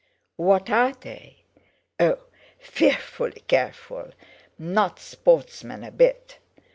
[0.37, 1.43] "What are they?"
[1.99, 2.17] "Oh!
[2.57, 4.09] fearfully careful;
[4.57, 6.39] not sportsmen a bit.